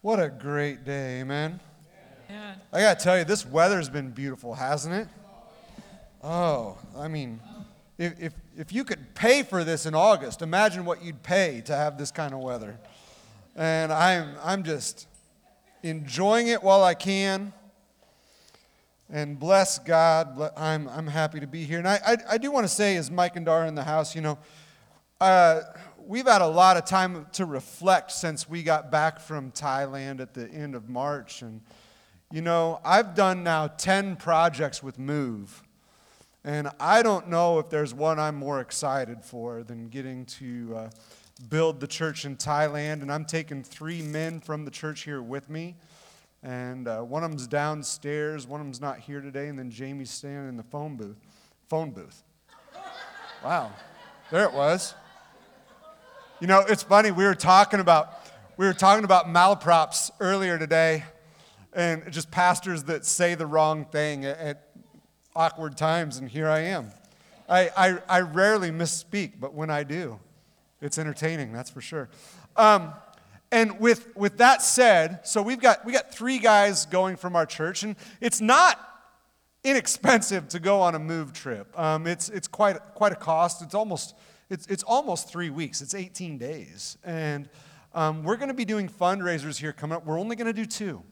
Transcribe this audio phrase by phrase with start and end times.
[0.00, 1.58] What a great day, amen.
[2.30, 2.54] Yeah.
[2.72, 5.08] I got to tell you, this weather's been beautiful, hasn't it?
[6.22, 7.40] Oh, I mean,
[7.98, 11.74] if, if, if you could pay for this in August, imagine what you'd pay to
[11.74, 12.78] have this kind of weather.
[13.56, 15.08] And I'm, I'm just
[15.82, 17.52] enjoying it while I can.
[19.10, 21.78] And bless God, I'm, I'm happy to be here.
[21.78, 24.14] And I, I, I do want to say, as Mike and Dara in the house,
[24.14, 24.38] you know,
[25.20, 25.62] uh,
[26.08, 30.32] we've had a lot of time to reflect since we got back from Thailand at
[30.32, 31.42] the end of March.
[31.42, 31.60] And,
[32.32, 35.62] you know, I've done now 10 projects with Move.
[36.44, 40.90] And I don't know if there's one I'm more excited for than getting to uh,
[41.50, 43.02] build the church in Thailand.
[43.02, 45.76] And I'm taking three men from the church here with me.
[46.42, 50.10] And uh, one of them's downstairs, one of them's not here today, and then Jamie's
[50.10, 51.18] standing in the phone booth.
[51.68, 52.22] Phone booth.
[53.44, 53.72] Wow.
[54.30, 54.94] There it was.
[56.40, 57.10] You know, it's funny.
[57.10, 58.12] We were talking about
[58.56, 61.02] we were talking about malaprops earlier today,
[61.72, 64.68] and just pastors that say the wrong thing at, at
[65.34, 66.92] awkward times, and here I am.
[67.48, 70.20] I, I, I rarely misspeak, but when I do,
[70.80, 71.52] it's entertaining.
[71.52, 72.08] That's for sure.
[72.56, 72.92] Um,
[73.50, 77.46] and with with that said, so we've got we got three guys going from our
[77.46, 78.78] church, and it's not
[79.64, 81.66] inexpensive to go on a move trip.
[81.78, 83.60] Um, it's, it's quite, quite a cost.
[83.60, 84.14] It's almost,
[84.50, 85.80] it's, it's almost three weeks.
[85.82, 86.96] It's 18 days.
[87.04, 87.48] And
[87.94, 90.06] um, we're going to be doing fundraisers here coming up.
[90.06, 91.02] We're only going to do two.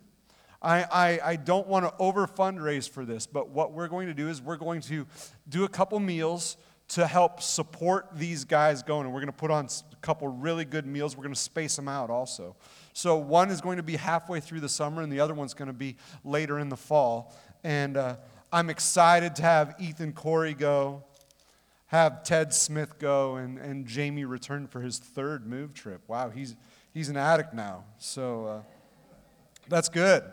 [0.63, 4.15] I, I, I don't want to over fundraise for this, but what we're going to
[4.15, 5.07] do is we're going to
[5.49, 6.57] do a couple meals
[6.89, 9.05] to help support these guys going.
[9.07, 11.17] And we're going to put on a couple really good meals.
[11.17, 12.57] We're going to space them out also.
[12.93, 15.69] So one is going to be halfway through the summer, and the other one's going
[15.69, 17.35] to be later in the fall.
[17.65, 18.17] And uh,
[18.53, 21.05] I'm excited to have Ethan Corey go,
[21.87, 26.03] have Ted Smith go, and, and Jamie return for his third move trip.
[26.09, 26.57] Wow, he's,
[26.93, 27.85] he's an addict now.
[27.99, 28.61] So uh,
[29.69, 30.25] that's good.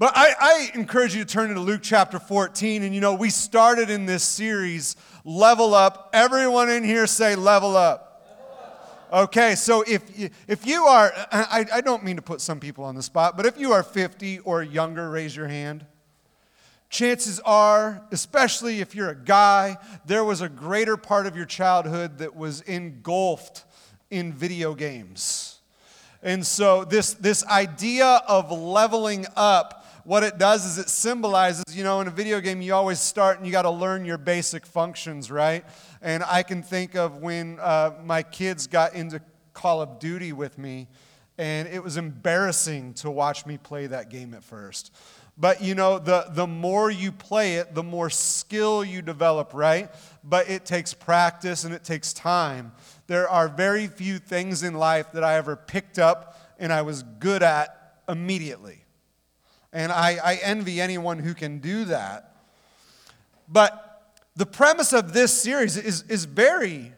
[0.00, 2.84] But I, I, encourage you to turn into Luke chapter 14.
[2.84, 4.96] And you know, we started in this series,
[5.26, 6.08] Level Up.
[6.14, 8.06] Everyone in here say, Level Up.
[9.12, 12.84] Okay, so if you, if you are, I, I don't mean to put some people
[12.84, 15.84] on the spot, but if you are 50 or younger, raise your hand.
[16.90, 22.18] Chances are, especially if you're a guy, there was a greater part of your childhood
[22.18, 23.64] that was engulfed
[24.10, 25.60] in video games.
[26.20, 31.84] And so, this, this idea of leveling up what it does is it symbolizes, you
[31.84, 34.66] know, in a video game, you always start and you got to learn your basic
[34.66, 35.64] functions, right?
[36.02, 39.20] And I can think of when uh, my kids got into
[39.52, 40.88] Call of Duty with me,
[41.38, 44.92] and it was embarrassing to watch me play that game at first.
[45.36, 49.90] But you know, the, the more you play it, the more skill you develop, right?
[50.22, 52.72] But it takes practice and it takes time.
[53.06, 57.02] There are very few things in life that I ever picked up and I was
[57.02, 58.84] good at immediately.
[59.72, 62.36] And I, I envy anyone who can do that.
[63.48, 66.92] But the premise of this series is, is very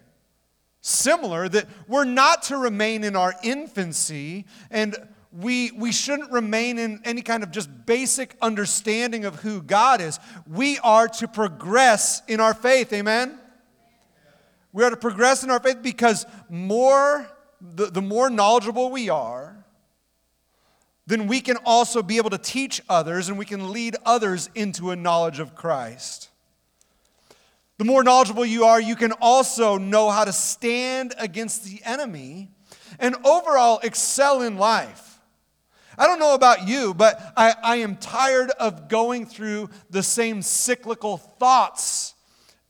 [0.81, 4.97] similar that we're not to remain in our infancy and
[5.32, 10.20] we, we shouldn't remain in any kind of just basic understanding of who God is.
[10.47, 12.93] We are to progress in our faith.
[12.93, 13.38] Amen?
[14.72, 17.26] We are to progress in our faith because more,
[17.60, 19.65] the, the more knowledgeable we are,
[21.06, 24.91] then we can also be able to teach others and we can lead others into
[24.91, 26.28] a knowledge of Christ.
[27.78, 32.50] The more knowledgeable you are, you can also know how to stand against the enemy
[32.99, 35.12] and overall excel in life.
[35.99, 40.43] I don't know about you, but I, I am tired of going through the same
[40.43, 42.15] cyclical thoughts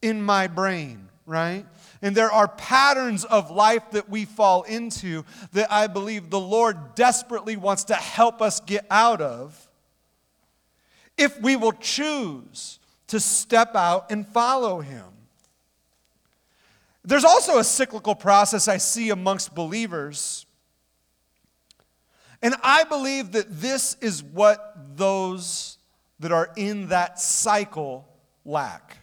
[0.00, 1.64] in my brain, right?
[2.02, 6.96] And there are patterns of life that we fall into that I believe the Lord
[6.96, 9.68] desperately wants to help us get out of
[11.16, 15.04] if we will choose to step out and follow Him.
[17.04, 20.46] There's also a cyclical process I see amongst believers.
[22.42, 25.78] And I believe that this is what those
[26.18, 28.08] that are in that cycle
[28.44, 28.98] lack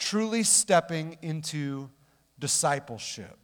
[0.00, 1.90] truly stepping into
[2.38, 3.36] discipleship.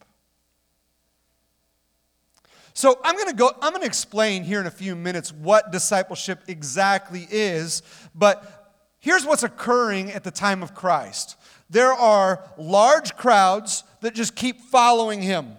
[2.72, 5.70] So I'm going to go I'm going to explain here in a few minutes what
[5.70, 7.82] discipleship exactly is,
[8.14, 11.36] but here's what's occurring at the time of Christ.
[11.70, 15.56] There are large crowds that just keep following him.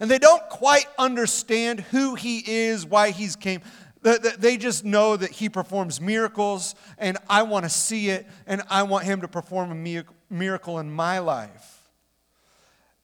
[0.00, 3.60] And they don't quite understand who he is, why he's came.
[4.02, 8.82] They just know that he performs miracles, and I want to see it, and I
[8.82, 11.88] want him to perform a miracle in my life.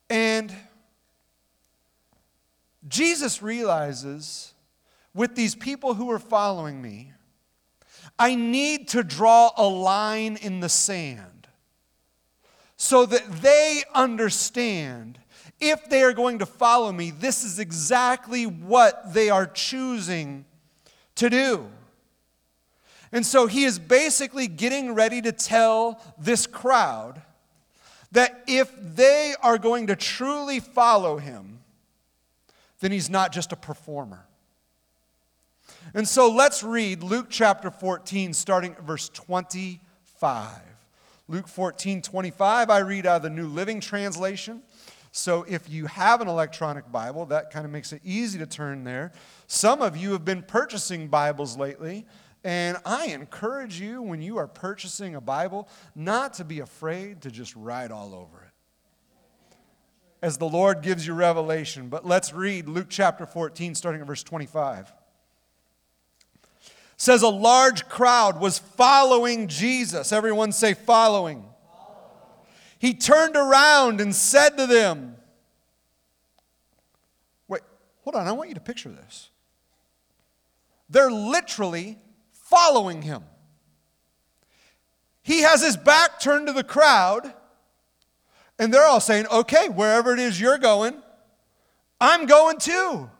[0.09, 0.53] And
[2.87, 4.53] Jesus realizes
[5.13, 7.13] with these people who are following me,
[8.19, 11.47] I need to draw a line in the sand
[12.77, 15.19] so that they understand
[15.61, 20.45] if they are going to follow me, this is exactly what they are choosing
[21.15, 21.69] to do.
[23.11, 27.21] And so he is basically getting ready to tell this crowd
[28.11, 31.59] that if they are going to truly follow him,
[32.79, 34.25] then he's not just a performer.
[35.93, 40.49] And so let's read Luke chapter 14, starting at verse 25.
[41.27, 44.61] Luke 14, 25, I read out of the New Living Translation.
[45.11, 48.85] So if you have an electronic Bible, that kind of makes it easy to turn
[48.85, 49.11] there.
[49.47, 52.05] Some of you have been purchasing Bibles lately,
[52.45, 57.31] and I encourage you when you are purchasing a Bible not to be afraid to
[57.31, 58.53] just write all over it.
[60.21, 61.89] As the Lord gives you revelation.
[61.89, 64.93] But let's read Luke chapter 14, starting at verse 25
[67.01, 70.11] says a large crowd was following Jesus.
[70.11, 71.43] Everyone say, following.
[72.81, 75.15] He turned around and said to them,
[77.47, 77.61] Wait,
[78.03, 79.29] hold on, I want you to picture this.
[80.89, 81.99] They're literally
[82.33, 83.21] following him.
[85.21, 87.31] He has his back turned to the crowd,
[88.57, 90.95] and they're all saying, Okay, wherever it is you're going,
[91.99, 93.11] I'm going too.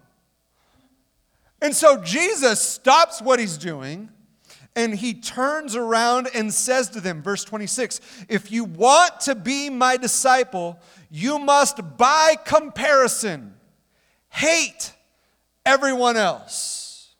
[1.61, 4.09] And so Jesus stops what he's doing
[4.75, 9.69] and he turns around and says to them, verse 26, if you want to be
[9.69, 10.79] my disciple,
[11.09, 13.53] you must, by comparison,
[14.29, 14.93] hate
[15.65, 17.13] everyone else.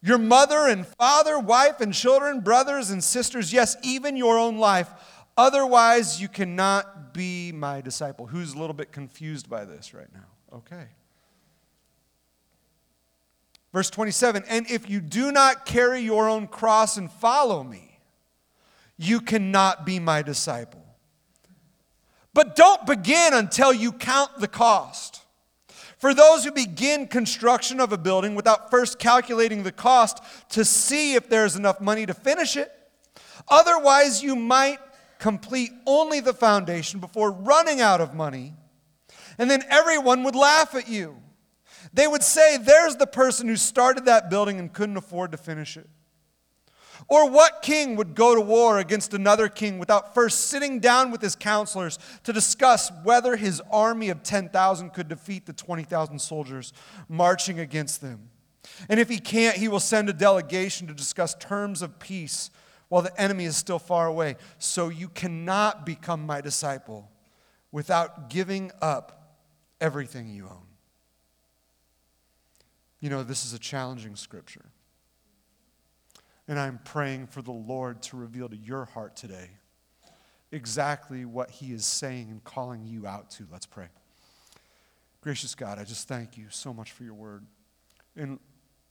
[0.00, 4.90] Your mother and father, wife and children, brothers and sisters, yes, even your own life.
[5.36, 8.26] Otherwise, you cannot be my disciple.
[8.26, 10.56] Who's a little bit confused by this right now?
[10.58, 10.86] Okay.
[13.78, 18.00] Verse 27 And if you do not carry your own cross and follow me,
[18.96, 20.84] you cannot be my disciple.
[22.34, 25.22] But don't begin until you count the cost.
[25.98, 31.14] For those who begin construction of a building without first calculating the cost to see
[31.14, 32.72] if there's enough money to finish it,
[33.46, 34.80] otherwise, you might
[35.20, 38.54] complete only the foundation before running out of money,
[39.38, 41.22] and then everyone would laugh at you.
[41.92, 45.76] They would say, There's the person who started that building and couldn't afford to finish
[45.76, 45.88] it.
[47.06, 51.22] Or what king would go to war against another king without first sitting down with
[51.22, 56.72] his counselors to discuss whether his army of 10,000 could defeat the 20,000 soldiers
[57.08, 58.30] marching against them?
[58.88, 62.50] And if he can't, he will send a delegation to discuss terms of peace
[62.88, 64.36] while the enemy is still far away.
[64.58, 67.10] So you cannot become my disciple
[67.70, 69.36] without giving up
[69.80, 70.67] everything you own.
[73.00, 74.66] You know, this is a challenging scripture.
[76.48, 79.50] And I'm praying for the Lord to reveal to your heart today
[80.50, 83.46] exactly what He is saying and calling you out to.
[83.52, 83.88] Let's pray.
[85.20, 87.44] Gracious God, I just thank you so much for your word.
[88.16, 88.38] And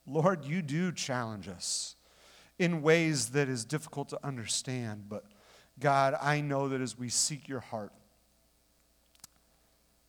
[0.06, 1.96] Lord, you do challenge us
[2.60, 5.26] in ways that is difficult to understand, but
[5.80, 7.92] God, I know that as we seek your heart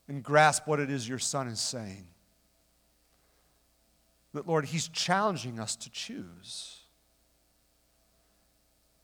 [0.06, 2.06] and grasp what it is your Son is saying,
[4.47, 6.80] Lord, He's challenging us to choose.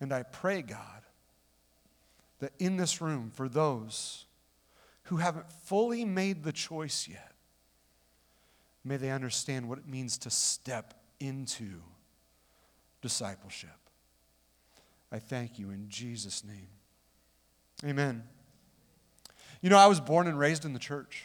[0.00, 1.02] And I pray, God,
[2.40, 4.26] that in this room, for those
[5.04, 7.32] who haven't fully made the choice yet,
[8.84, 11.82] may they understand what it means to step into
[13.00, 13.70] discipleship.
[15.10, 16.68] I thank you in Jesus' name.
[17.84, 18.24] Amen.
[19.62, 21.24] You know, I was born and raised in the church.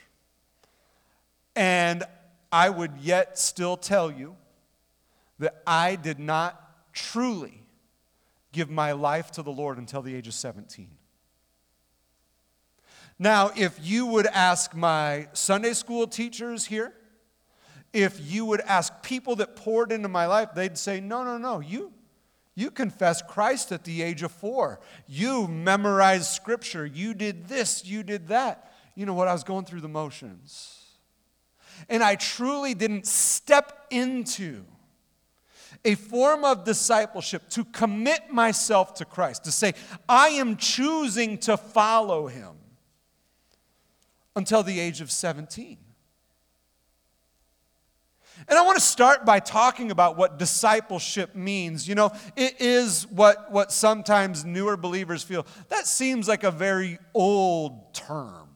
[1.56, 2.04] And
[2.52, 4.36] I would yet still tell you
[5.40, 7.64] that I did not truly
[8.52, 10.90] give my life to the Lord until the age of 17.
[13.18, 16.94] Now, if you would ask my Sunday school teachers here,
[17.92, 21.60] if you would ask people that poured into my life, they'd say, No, no, no,
[21.60, 21.92] you,
[22.56, 24.80] you confessed Christ at the age of four.
[25.08, 26.86] You memorized scripture.
[26.86, 28.72] You did this, you did that.
[28.96, 29.28] You know what?
[29.28, 30.79] I was going through the motions
[31.88, 34.66] and I truly didn't step into
[35.86, 39.74] a form of discipleship to commit myself to Christ, to say,
[40.08, 42.56] I am choosing to follow him
[44.36, 45.78] until the age of 17.
[48.48, 51.88] And I want to start by talking about what discipleship means.
[51.88, 55.46] You know, it is what, what sometimes newer believers feel.
[55.68, 58.49] That seems like a very old term.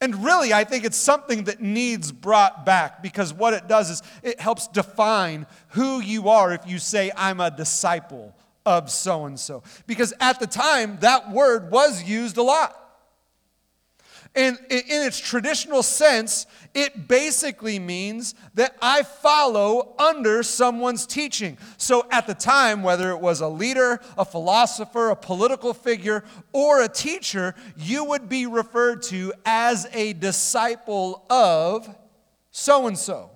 [0.00, 4.02] And really, I think it's something that needs brought back because what it does is
[4.22, 8.34] it helps define who you are if you say, I'm a disciple
[8.66, 9.62] of so and so.
[9.86, 12.85] Because at the time, that word was used a lot.
[14.36, 21.56] And in its traditional sense, it basically means that I follow under someone's teaching.
[21.78, 26.82] So at the time, whether it was a leader, a philosopher, a political figure, or
[26.82, 31.88] a teacher, you would be referred to as a disciple of
[32.50, 33.30] so and so.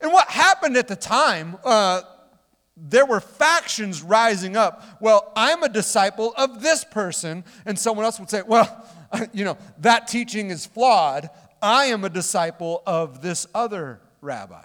[0.00, 2.02] And what happened at the time, uh,
[2.76, 4.82] there were factions rising up.
[5.00, 7.44] Well, I'm a disciple of this person.
[7.64, 8.86] And someone else would say, well,
[9.32, 11.28] you know, that teaching is flawed.
[11.62, 14.64] I am a disciple of this other rabbi.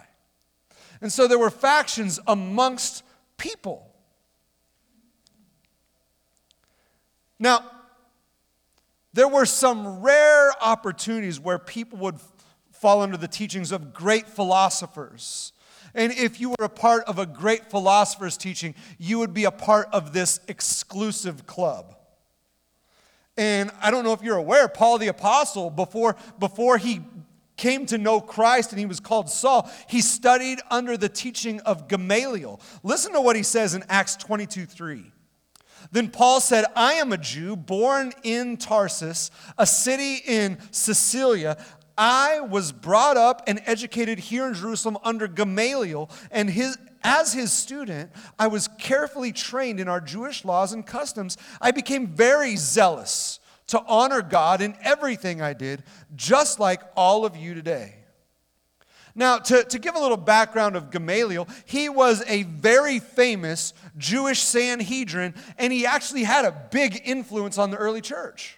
[1.00, 3.02] And so there were factions amongst
[3.38, 3.86] people.
[7.38, 7.64] Now,
[9.12, 12.16] there were some rare opportunities where people would
[12.70, 15.52] fall under the teachings of great philosophers
[15.94, 19.50] and if you were a part of a great philosopher's teaching, you would be a
[19.50, 21.96] part of this exclusive club.
[23.40, 27.00] And I don't know if you're aware, Paul the Apostle, before, before he
[27.56, 31.88] came to know Christ and he was called Saul, he studied under the teaching of
[31.88, 32.60] Gamaliel.
[32.82, 35.10] Listen to what he says in Acts 22 3.
[35.90, 41.56] Then Paul said, I am a Jew born in Tarsus, a city in Cilicia.
[41.96, 47.52] I was brought up and educated here in Jerusalem under Gamaliel, and his, as his
[47.52, 51.36] student, I was carefully trained in our Jewish laws and customs.
[51.60, 55.82] I became very zealous to honor God in everything I did,
[56.16, 57.96] just like all of you today.
[59.14, 64.40] Now, to, to give a little background of Gamaliel, he was a very famous Jewish
[64.40, 68.56] Sanhedrin, and he actually had a big influence on the early church.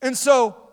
[0.00, 0.66] And so,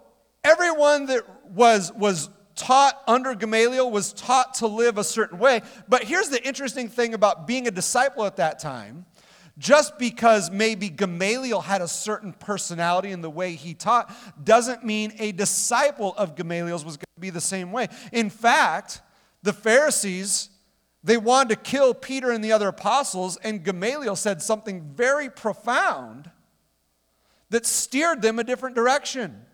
[0.43, 5.61] Everyone that was, was taught under Gamaliel was taught to live a certain way.
[5.87, 9.05] But here's the interesting thing about being a disciple at that time.
[9.57, 14.11] Just because maybe Gamaliel had a certain personality in the way he taught
[14.43, 17.87] doesn't mean a disciple of Gamaliel's was going to be the same way.
[18.11, 19.01] In fact,
[19.43, 20.49] the Pharisees,
[21.03, 26.31] they wanted to kill Peter and the other apostles, and Gamaliel said something very profound
[27.51, 29.45] that steered them a different direction.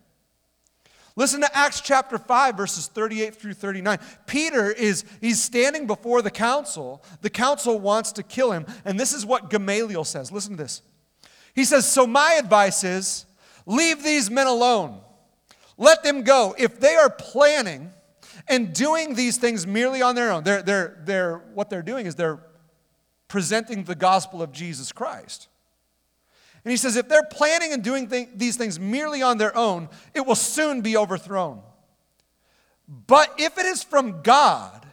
[1.20, 4.00] Listen to Acts chapter 5, verses 38 through 39.
[4.26, 7.04] Peter is he's standing before the council.
[7.20, 8.66] The council wants to kill him.
[8.86, 10.32] And this is what Gamaliel says.
[10.32, 10.82] Listen to this.
[11.54, 13.26] He says, So my advice is
[13.66, 15.02] leave these men alone.
[15.78, 16.56] Let them go.
[16.58, 17.92] If they are planning
[18.48, 22.16] and doing these things merely on their own, they're, they're, they're, what they're doing is
[22.16, 22.40] they're
[23.28, 25.49] presenting the gospel of Jesus Christ.
[26.63, 29.89] And he says, if they're planning and doing th- these things merely on their own,
[30.13, 31.62] it will soon be overthrown.
[32.88, 34.86] But if it is from God,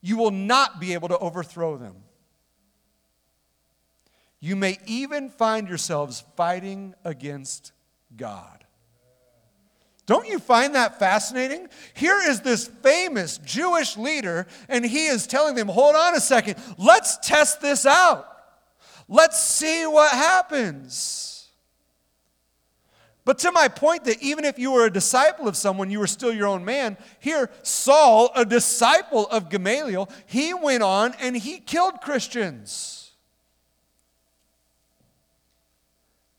[0.00, 1.96] you will not be able to overthrow them.
[4.40, 7.72] You may even find yourselves fighting against
[8.16, 8.64] God.
[10.06, 11.68] Don't you find that fascinating?
[11.92, 16.56] Here is this famous Jewish leader, and he is telling them, hold on a second,
[16.78, 18.26] let's test this out.
[19.08, 21.48] Let's see what happens.
[23.24, 26.06] But to my point that even if you were a disciple of someone, you were
[26.06, 26.96] still your own man.
[27.20, 33.12] Here, Saul, a disciple of Gamaliel, he went on and he killed Christians.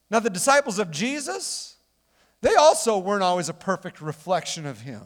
[0.09, 1.75] Now, the disciples of Jesus,
[2.41, 5.05] they also weren't always a perfect reflection of him.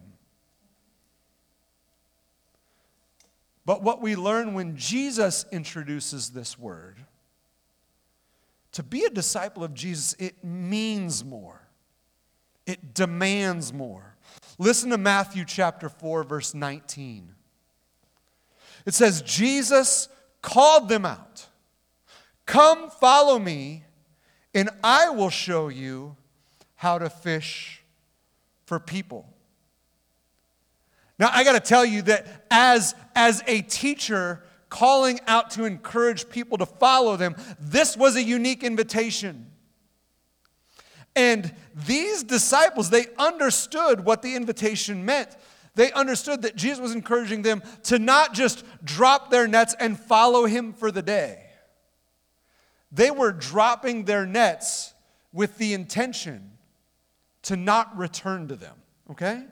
[3.66, 7.03] But what we learn when Jesus introduces this word
[8.74, 11.62] to be a disciple of Jesus, it means more,
[12.66, 14.16] it demands more.
[14.58, 17.30] Listen to Matthew chapter 4, verse 19.
[18.86, 20.10] It says, Jesus
[20.42, 21.48] called them out.
[22.46, 23.84] Come follow me,
[24.54, 26.18] and I will show you
[26.76, 27.84] how to fish
[28.66, 29.26] for people.
[31.18, 36.28] Now, I got to tell you that as, as a teacher, calling out to encourage
[36.30, 37.36] people to follow them.
[37.60, 39.52] This was a unique invitation.
[41.16, 45.30] And these disciples, they understood what the invitation meant.
[45.76, 50.48] They understood that Jesus was encouraging them to not just drop their nets and follow
[50.48, 51.46] him for the day.
[52.92, 54.96] They were dropping their nets
[55.32, 56.58] with the intention
[57.44, 58.76] to not return to them,
[59.12, 59.44] okay?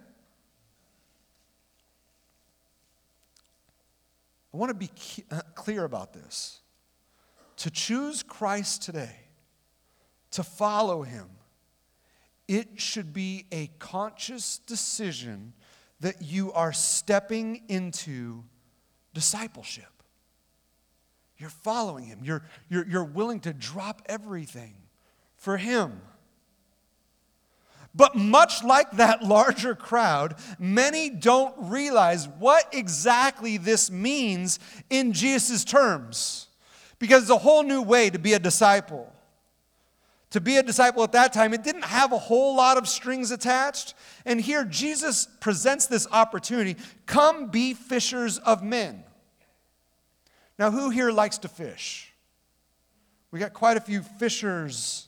[4.53, 4.91] I want to be
[5.31, 6.60] uh, clear about this.
[7.58, 9.15] To choose Christ today,
[10.31, 11.29] to follow him,
[12.48, 15.53] it should be a conscious decision
[16.01, 18.43] that you are stepping into
[19.13, 19.86] discipleship.
[21.38, 24.75] You're following him, you're, you're, you're willing to drop everything
[25.38, 26.01] for him.
[27.93, 35.65] But much like that larger crowd, many don't realize what exactly this means in Jesus'
[35.65, 36.48] terms.
[37.00, 39.12] Because it's a whole new way to be a disciple.
[40.29, 43.31] To be a disciple at that time, it didn't have a whole lot of strings
[43.31, 43.93] attached.
[44.25, 49.03] And here Jesus presents this opportunity come be fishers of men.
[50.57, 52.13] Now, who here likes to fish?
[53.31, 55.07] We got quite a few fishers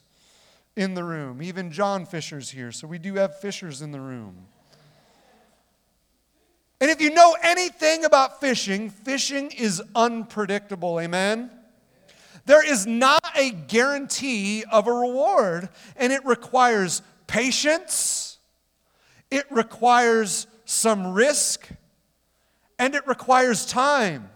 [0.75, 1.41] in the room.
[1.41, 4.47] Even John Fisher's here, so we do have fishers in the room.
[6.81, 10.99] And if you know anything about fishing, fishing is unpredictable.
[10.99, 11.49] Amen?
[12.45, 18.37] There is not a guarantee of a reward, and it requires patience,
[19.31, 21.69] it requires some risk,
[22.77, 24.29] and it requires time.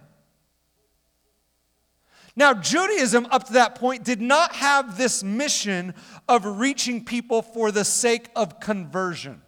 [2.38, 5.96] Now, Judaism, up to that point, did not have this mission
[6.29, 9.41] of reaching people for the sake of conversion.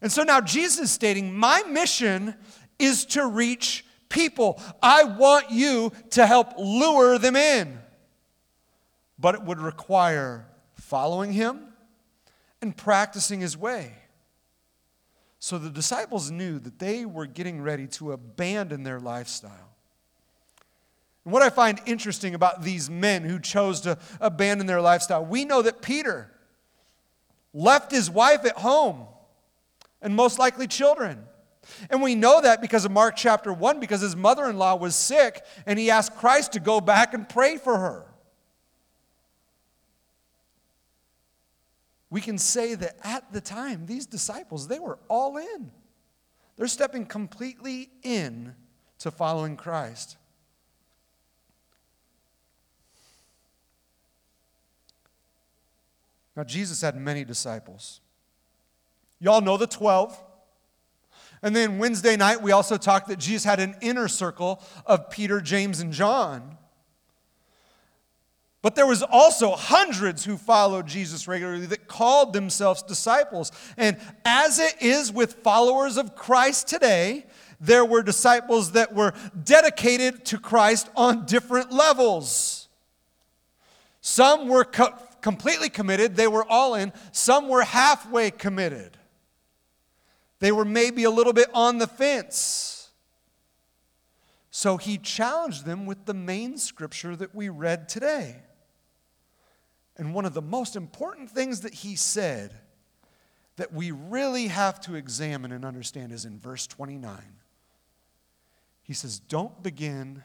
[0.00, 2.36] And so now Jesus is stating, My mission
[2.78, 4.62] is to reach people.
[4.80, 7.80] I want you to help lure them in.
[9.18, 11.66] But it would require following him
[12.60, 13.92] and practicing his way.
[15.40, 19.71] So the disciples knew that they were getting ready to abandon their lifestyle.
[21.24, 25.44] And what I find interesting about these men who chose to abandon their lifestyle, we
[25.44, 26.30] know that Peter
[27.54, 29.06] left his wife at home
[30.00, 31.24] and most likely children.
[31.90, 34.96] And we know that because of Mark chapter 1, because his mother in law was
[34.96, 38.06] sick and he asked Christ to go back and pray for her.
[42.10, 45.70] We can say that at the time, these disciples, they were all in.
[46.56, 48.54] They're stepping completely in
[48.98, 50.18] to following Christ.
[56.36, 58.00] Now, Jesus had many disciples.
[59.20, 60.18] Y'all know the 12.
[61.42, 65.40] And then Wednesday night, we also talked that Jesus had an inner circle of Peter,
[65.40, 66.56] James, and John.
[68.62, 73.50] But there was also hundreds who followed Jesus regularly that called themselves disciples.
[73.76, 77.26] And as it is with followers of Christ today,
[77.60, 82.68] there were disciples that were dedicated to Christ on different levels.
[84.00, 86.92] Some were co- completely committed, they were all in.
[87.12, 88.98] Some were halfway committed.
[90.40, 92.90] They were maybe a little bit on the fence.
[94.50, 98.42] So he challenged them with the main scripture that we read today.
[99.96, 102.52] And one of the most important things that he said
[103.56, 107.16] that we really have to examine and understand is in verse 29.
[108.82, 110.22] He says, Don't begin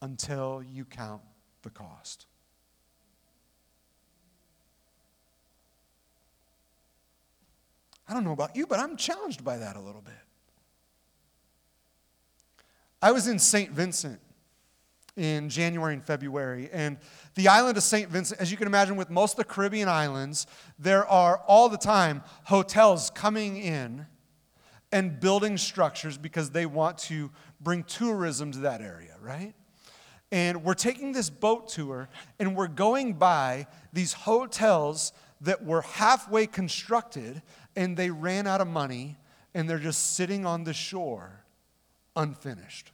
[0.00, 1.22] until you count
[1.62, 2.26] the cost.
[8.06, 10.14] I don't know about you, but I'm challenged by that a little bit.
[13.00, 13.70] I was in St.
[13.70, 14.20] Vincent
[15.16, 16.98] in January and February, and
[17.36, 18.08] the island of St.
[18.10, 20.46] Vincent, as you can imagine, with most of the Caribbean islands,
[20.78, 24.06] there are all the time hotels coming in
[24.90, 29.54] and building structures because they want to bring tourism to that area, right?
[30.32, 32.08] And we're taking this boat tour
[32.40, 37.42] and we're going by these hotels that were halfway constructed
[37.76, 39.16] and they ran out of money
[39.54, 41.44] and they're just sitting on the shore
[42.16, 42.90] unfinished.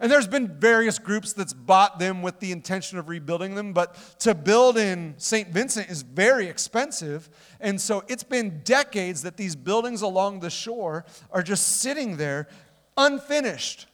[0.00, 3.96] And there's been various groups that's bought them with the intention of rebuilding them, but
[4.20, 5.48] to build in St.
[5.48, 7.30] Vincent is very expensive.
[7.60, 12.48] And so it's been decades that these buildings along the shore are just sitting there
[12.96, 13.86] unfinished.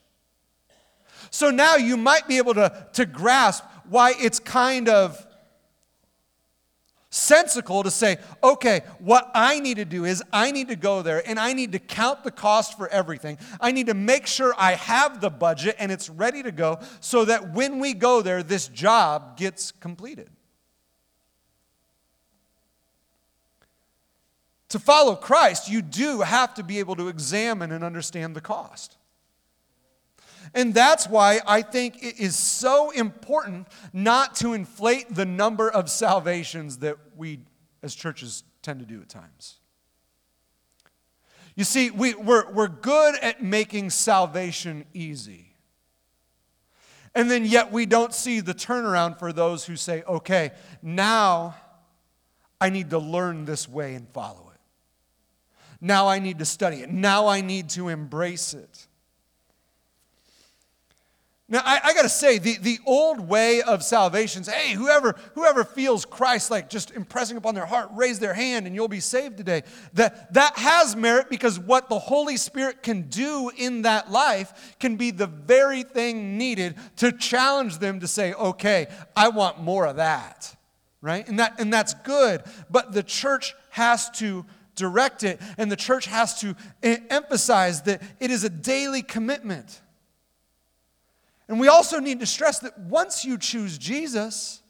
[1.31, 5.25] So now you might be able to, to grasp why it's kind of
[7.21, 11.23] sensical to say, okay, what I need to do is I need to go there
[11.29, 13.39] and I need to count the cost for everything.
[13.61, 17.25] I need to make sure I have the budget and it's ready to go so
[17.27, 20.31] that when we go there, this job gets completed.
[24.71, 28.97] To follow Christ, you do have to be able to examine and understand the cost.
[30.55, 35.89] And that's why I think it is so important not to inflate the number of
[35.89, 37.41] salvations that we
[37.83, 39.59] as churches tend to do at times.
[41.55, 45.55] You see, we, we're, we're good at making salvation easy.
[47.15, 51.57] And then yet we don't see the turnaround for those who say, okay, now
[52.61, 54.61] I need to learn this way and follow it.
[55.81, 56.91] Now I need to study it.
[56.91, 58.87] Now I need to embrace it.
[61.53, 65.17] Now, I, I got to say, the, the old way of salvation is hey, whoever,
[65.35, 69.01] whoever feels Christ like just impressing upon their heart, raise their hand and you'll be
[69.01, 69.65] saved today.
[69.95, 74.95] That, that has merit because what the Holy Spirit can do in that life can
[74.95, 78.87] be the very thing needed to challenge them to say, okay,
[79.17, 80.55] I want more of that,
[81.01, 81.27] right?
[81.29, 86.07] And, that, and that's good, but the church has to direct it and the church
[86.07, 89.81] has to emphasize that it is a daily commitment.
[91.51, 94.63] And we also need to stress that once you choose Jesus,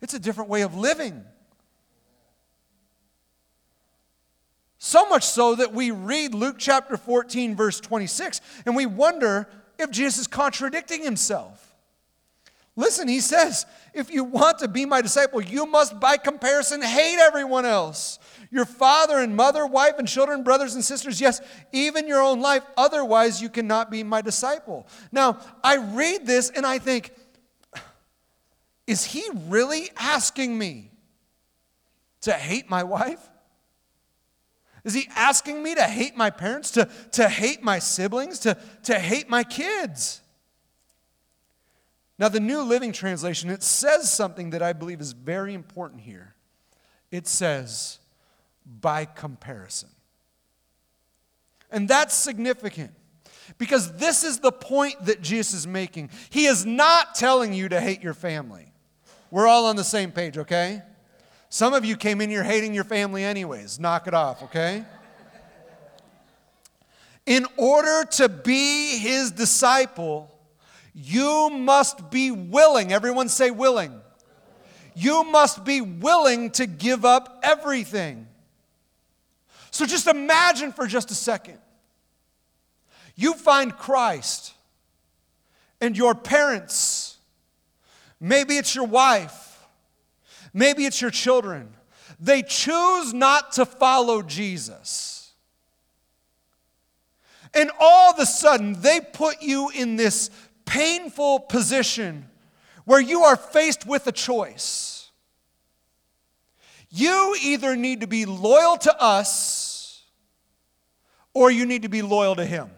[0.00, 1.22] it's a different way of living.
[4.78, 9.90] So much so that we read Luke chapter 14, verse 26, and we wonder if
[9.90, 11.74] Jesus is contradicting himself.
[12.74, 17.18] Listen, he says, if you want to be my disciple, you must, by comparison, hate
[17.18, 18.18] everyone else
[18.50, 21.40] your father and mother, wife and children, brothers and sisters, yes,
[21.72, 22.62] even your own life.
[22.76, 24.86] Otherwise, you cannot be my disciple.
[25.12, 27.12] Now, I read this and I think,
[28.86, 30.90] is he really asking me
[32.22, 33.20] to hate my wife?
[34.84, 38.98] Is he asking me to hate my parents, to, to hate my siblings, to, to
[38.98, 40.22] hate my kids?
[42.18, 46.34] Now, the New Living Translation, it says something that I believe is very important here.
[47.10, 47.97] It says,
[48.80, 49.88] by comparison.
[51.70, 52.92] And that's significant
[53.56, 56.10] because this is the point that Jesus is making.
[56.30, 58.72] He is not telling you to hate your family.
[59.30, 60.82] We're all on the same page, okay?
[61.50, 63.78] Some of you came in here hating your family, anyways.
[63.78, 64.84] Knock it off, okay?
[67.26, 70.34] In order to be his disciple,
[70.94, 72.92] you must be willing.
[72.92, 74.00] Everyone say willing.
[74.94, 78.27] You must be willing to give up everything.
[79.78, 81.56] So just imagine for just a second.
[83.14, 84.52] You find Christ,
[85.80, 87.16] and your parents,
[88.18, 89.64] maybe it's your wife,
[90.52, 91.76] maybe it's your children,
[92.18, 95.30] they choose not to follow Jesus.
[97.54, 100.28] And all of a sudden, they put you in this
[100.64, 102.28] painful position
[102.84, 105.12] where you are faced with a choice.
[106.90, 109.57] You either need to be loyal to us
[111.34, 112.70] or you need to be loyal to Him.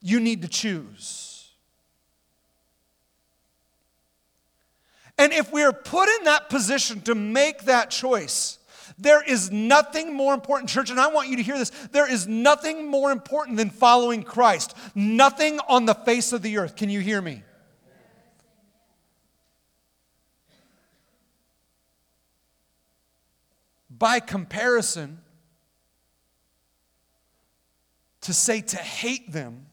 [0.00, 1.50] You need to choose.
[5.18, 8.58] And if we are put in that position to make that choice,
[8.98, 11.70] there is nothing more important, church, and I want you to hear this.
[11.92, 14.76] There is nothing more important than following Christ.
[14.94, 16.76] Nothing on the face of the earth.
[16.76, 17.42] Can you hear me?
[23.98, 25.20] by comparison,
[28.26, 29.66] to say to hate them,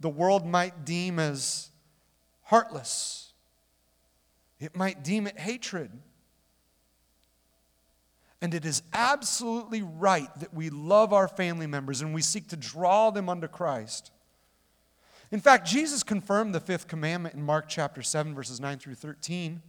[0.00, 1.70] the world might deem as
[2.44, 3.34] heartless.
[4.58, 5.90] It might deem it hatred.
[8.40, 12.56] And it is absolutely right that we love our family members and we seek to
[12.56, 14.12] draw them unto Christ.
[15.30, 19.60] In fact, Jesus confirmed the fifth commandment in Mark chapter 7, verses 9 through 13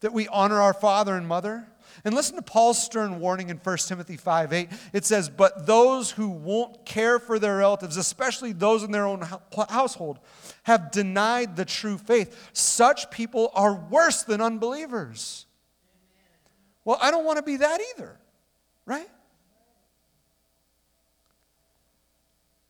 [0.00, 1.66] that we honor our father and mother.
[2.04, 4.68] And listen to Paul's stern warning in 1 Timothy 5 8.
[4.92, 9.26] It says, But those who won't care for their relatives, especially those in their own
[9.68, 10.18] household,
[10.64, 12.50] have denied the true faith.
[12.52, 15.46] Such people are worse than unbelievers.
[16.84, 18.16] Well, I don't want to be that either,
[18.84, 19.08] right?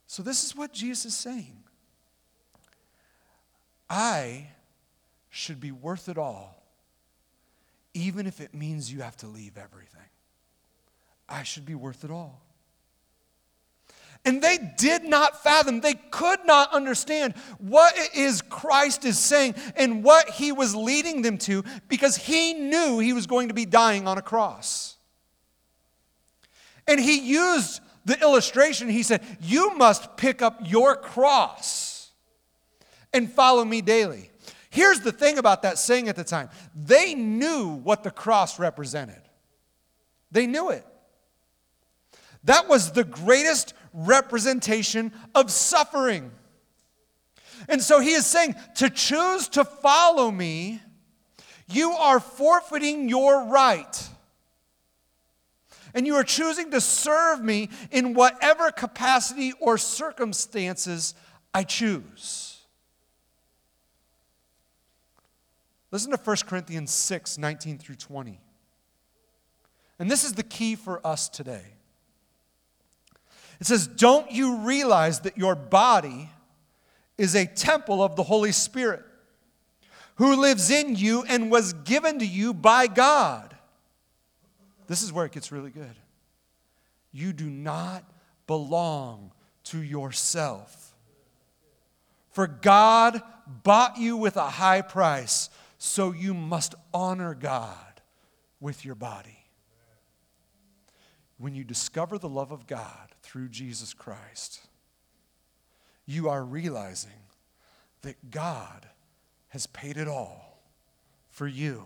[0.06, 1.62] So, this is what Jesus is saying
[3.90, 4.48] I
[5.28, 6.55] should be worth it all
[7.96, 10.00] even if it means you have to leave everything.
[11.28, 12.42] I should be worth it all.
[14.24, 19.54] And they did not fathom, they could not understand what it is Christ is saying
[19.76, 23.64] and what he was leading them to because he knew he was going to be
[23.64, 24.96] dying on a cross.
[26.88, 28.88] And he used the illustration.
[28.88, 32.10] He said, You must pick up your cross
[33.12, 34.30] and follow me daily.
[34.76, 39.22] Here's the thing about that saying at the time they knew what the cross represented,
[40.30, 40.86] they knew it.
[42.44, 46.30] That was the greatest representation of suffering.
[47.70, 50.82] And so he is saying to choose to follow me,
[51.68, 54.08] you are forfeiting your right.
[55.94, 61.14] And you are choosing to serve me in whatever capacity or circumstances
[61.54, 62.45] I choose.
[65.90, 68.40] Listen to 1 Corinthians 6 19 through 20.
[69.98, 71.64] And this is the key for us today.
[73.60, 76.30] It says, Don't you realize that your body
[77.16, 79.02] is a temple of the Holy Spirit
[80.16, 83.56] who lives in you and was given to you by God?
[84.86, 85.96] This is where it gets really good.
[87.12, 88.04] You do not
[88.46, 89.32] belong
[89.64, 90.94] to yourself.
[92.30, 93.22] For God
[93.62, 95.48] bought you with a high price,
[95.86, 98.02] so you must honor God
[98.60, 99.38] with your body.
[101.38, 104.60] When you discover the love of God through Jesus Christ,
[106.04, 107.22] you are realizing
[108.02, 108.88] that God
[109.48, 110.60] has paid it all
[111.28, 111.84] for you.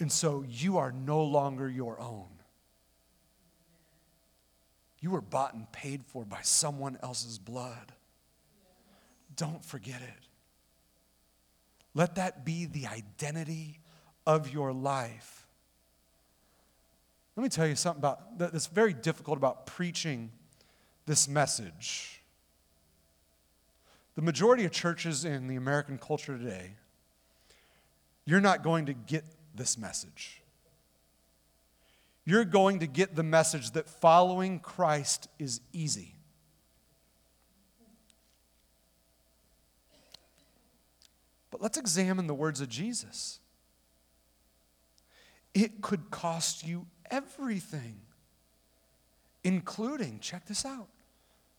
[0.00, 2.28] And so you are no longer your own.
[5.00, 7.92] You were bought and paid for by someone else's blood.
[9.36, 10.27] Don't forget it.
[11.98, 13.80] Let that be the identity
[14.26, 15.46] of your life.
[17.36, 20.30] Let me tell you something about that's very difficult about preaching
[21.04, 22.22] this message.
[24.14, 26.70] The majority of churches in the American culture today,
[28.24, 30.40] you're not going to get this message
[32.28, 36.17] you're going to get the message that following Christ is easy.
[41.50, 43.40] But let's examine the words of Jesus.
[45.54, 48.00] It could cost you everything,
[49.42, 50.88] including, check this out,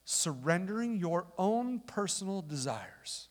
[0.05, 3.27] surrendering your own personal desires.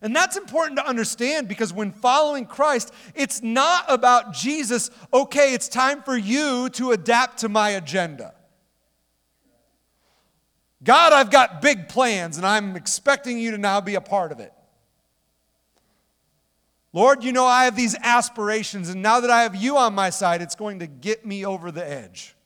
[0.00, 5.68] And that's important to understand because when following Christ, it's not about Jesus, okay, it's
[5.68, 8.34] time for you to adapt to my agenda.
[10.84, 14.40] God, I've got big plans and I'm expecting you to now be a part of
[14.40, 14.52] it.
[16.92, 20.10] Lord, you know I have these aspirations, and now that I have you on my
[20.10, 22.36] side, it's going to get me over the edge.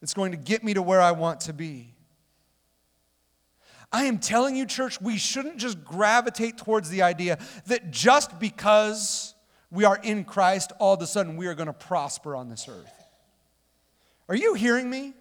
[0.00, 1.94] It's going to get me to where I want to be.
[3.92, 9.34] I am telling you, church, we shouldn't just gravitate towards the idea that just because
[9.70, 12.66] we are in Christ, all of a sudden we are going to prosper on this
[12.66, 13.04] earth.
[14.28, 15.12] Are you hearing me?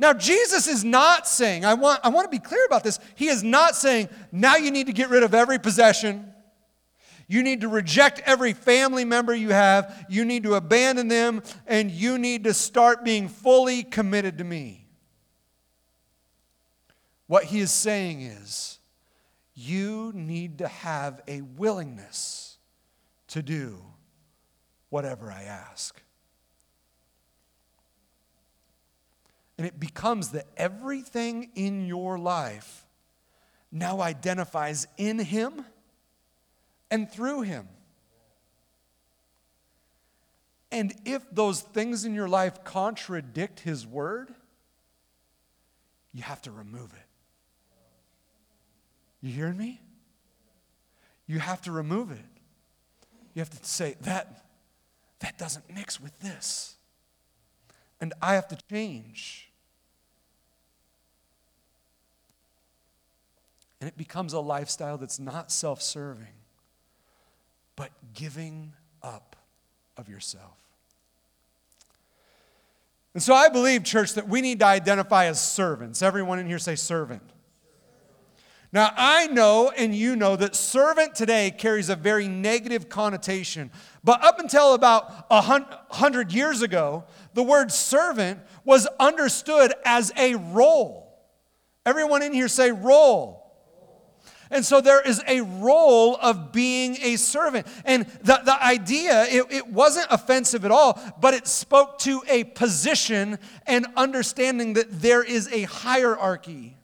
[0.00, 2.98] Now, Jesus is not saying, I want, I want to be clear about this.
[3.16, 6.32] He is not saying, now you need to get rid of every possession.
[7.28, 10.06] You need to reject every family member you have.
[10.08, 14.88] You need to abandon them, and you need to start being fully committed to me.
[17.26, 18.78] What he is saying is,
[19.52, 22.56] you need to have a willingness
[23.28, 23.82] to do
[24.88, 26.00] whatever I ask.
[29.60, 32.86] And it becomes that everything in your life
[33.70, 35.66] now identifies in Him
[36.90, 37.68] and through Him.
[40.72, 44.32] And if those things in your life contradict His word,
[46.14, 47.08] you have to remove it.
[49.20, 49.82] You hearing me?
[51.26, 52.24] You have to remove it.
[53.34, 54.42] You have to say, that,
[55.18, 56.76] that doesn't mix with this.
[58.00, 59.48] And I have to change.
[63.80, 66.34] And it becomes a lifestyle that's not self serving,
[67.76, 69.36] but giving up
[69.96, 70.56] of yourself.
[73.14, 76.02] And so I believe, church, that we need to identify as servants.
[76.02, 77.22] Everyone in here say servant.
[78.72, 83.72] Now, I know and you know that servant today carries a very negative connotation.
[84.04, 90.36] But up until about a hundred years ago, the word servant was understood as a
[90.36, 91.18] role.
[91.84, 93.39] Everyone in here say role.
[94.50, 97.68] And so there is a role of being a servant.
[97.84, 102.44] And the, the idea, it, it wasn't offensive at all, but it spoke to a
[102.44, 106.76] position and understanding that there is a hierarchy.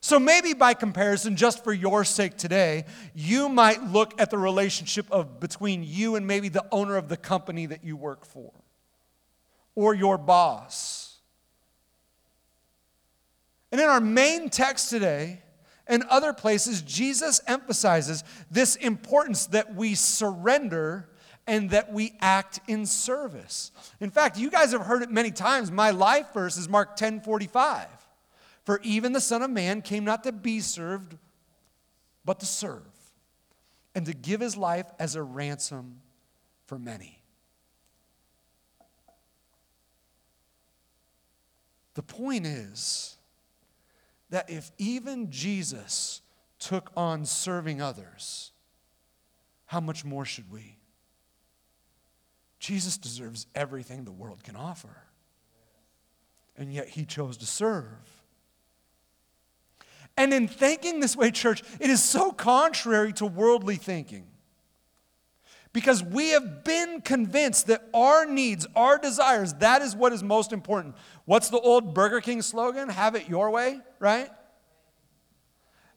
[0.00, 5.10] So maybe by comparison, just for your sake today, you might look at the relationship
[5.10, 8.52] of between you and maybe the owner of the company that you work for
[9.74, 11.16] or your boss.
[13.72, 15.42] And in our main text today
[15.88, 21.08] and other places, Jesus emphasizes this importance that we surrender
[21.46, 23.72] and that we act in service.
[24.00, 25.72] In fact, you guys have heard it many times.
[25.72, 27.86] My life verse is Mark 10 45.
[28.64, 31.16] For even the Son of Man came not to be served,
[32.22, 32.82] but to serve,
[33.94, 36.02] and to give his life as a ransom
[36.66, 37.18] for many.
[41.94, 43.17] The point is
[44.30, 46.22] that if even Jesus
[46.58, 48.52] took on serving others,
[49.66, 50.78] how much more should we?
[52.58, 55.04] Jesus deserves everything the world can offer.
[56.56, 58.18] And yet he chose to serve.
[60.16, 64.26] And in thinking this way, church, it is so contrary to worldly thinking.
[65.72, 70.52] Because we have been convinced that our needs, our desires, that is what is most
[70.52, 70.96] important.
[71.24, 72.88] What's the old Burger King slogan?
[72.88, 74.30] Have it your way, right?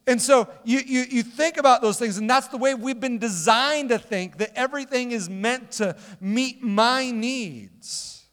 [0.08, 3.20] And so you, you, you think about those things, and that's the way we've been
[3.20, 8.26] designed to think that everything is meant to meet my needs.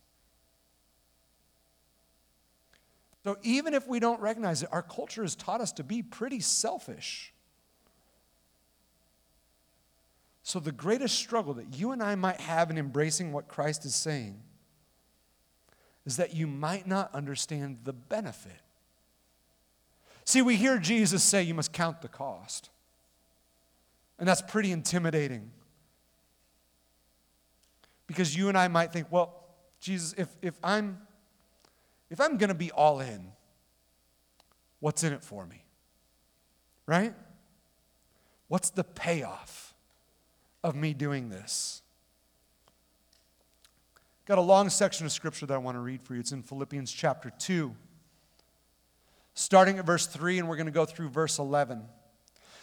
[3.25, 6.41] So even if we don't recognize it, our culture has taught us to be pretty
[6.41, 7.35] selfish.
[10.49, 13.95] So the greatest struggle that you and I might have in embracing what Christ is
[13.95, 14.41] saying
[16.07, 18.61] is that you might not understand the benefit
[20.29, 22.69] See, we hear Jesus say you must count the cost.
[24.19, 25.51] And that's pretty intimidating.
[28.07, 29.43] Because you and I might think, well,
[29.81, 30.99] Jesus, if, if I'm
[32.11, 33.33] if I'm gonna be all in,
[34.81, 35.65] what's in it for me?
[36.85, 37.15] Right?
[38.49, 39.68] What's the payoff
[40.63, 41.83] of me doing this?
[44.27, 46.21] Got a long section of scripture that I want to read for you.
[46.21, 47.75] It's in Philippians chapter 2
[49.39, 51.85] starting at verse 3, and we're going to go through verse 11.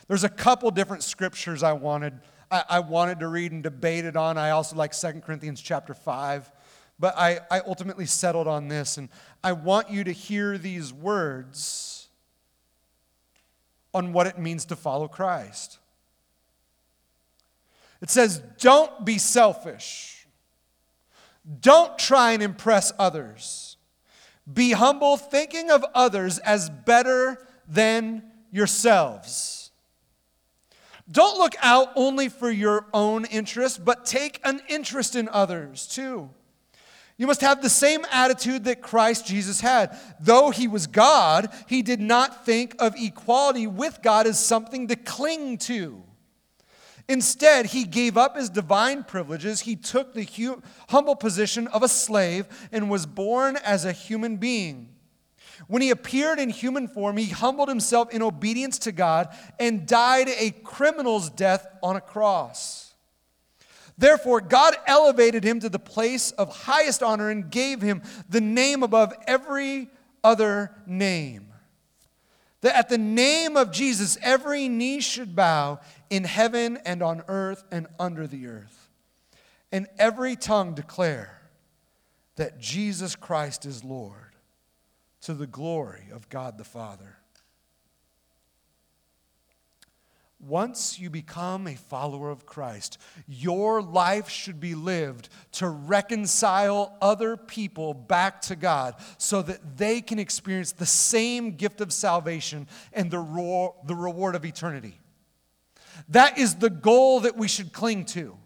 [0.10, 2.20] There's a couple different scriptures I wanted,
[2.52, 4.38] I, I wanted to read and debated on.
[4.38, 6.52] I also like 2 Corinthians chapter 5.
[7.00, 9.10] But I, I ultimately settled on this, and
[9.44, 12.08] I want you to hear these words
[13.94, 15.80] on what it means to follow Christ.
[18.06, 20.28] It says, Don't be selfish.
[21.60, 23.78] Don't try and impress others.
[24.54, 29.72] Be humble, thinking of others as better than yourselves.
[31.12, 36.30] Don't look out only for your own interest, but take an interest in others too.
[37.18, 39.98] You must have the same attitude that Christ Jesus had.
[40.20, 44.96] Though he was God, he did not think of equality with God as something to
[44.96, 46.04] cling to.
[47.08, 49.62] Instead, he gave up his divine privileges.
[49.62, 54.38] He took the hu- humble position of a slave and was born as a human
[54.38, 54.90] being.
[55.68, 60.28] When he appeared in human form, he humbled himself in obedience to God and died
[60.30, 62.94] a criminal's death on a cross.
[63.98, 68.84] Therefore, God elevated him to the place of highest honor and gave him the name
[68.84, 69.90] above every
[70.24, 71.54] other name.
[72.62, 77.64] That at the name of Jesus, every knee should bow in heaven and on earth
[77.72, 78.90] and under the earth,
[79.72, 81.42] and every tongue declare
[82.36, 84.36] that Jesus Christ is Lord
[85.22, 87.18] to the glory of God the Father.
[90.40, 97.36] Once you become a follower of Christ, your life should be lived to reconcile other
[97.36, 103.10] people back to God so that they can experience the same gift of salvation and
[103.10, 105.00] the, reward of eternity.
[106.10, 108.38] That is the goal that we should cling to.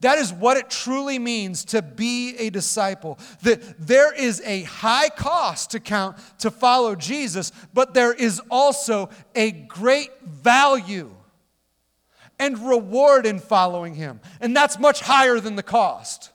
[0.00, 3.18] That is what it truly means to be a disciple.
[3.42, 9.10] That there is a high cost to count to follow Jesus, but there is also
[9.34, 11.14] a great value
[12.38, 14.20] and reward in following him.
[14.40, 16.32] And that's much higher than the cost.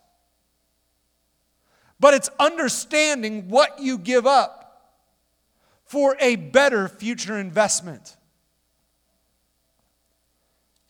[1.99, 5.01] But it's understanding what you give up
[5.85, 8.15] for a better future investment.